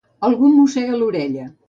Algú 0.27 0.47
em 0.51 0.55
mossega 0.61 0.97
l'orella. 1.03 1.47